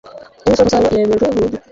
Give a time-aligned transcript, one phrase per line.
[0.45, 1.57] imisoro ku musaruro yemejwe burundu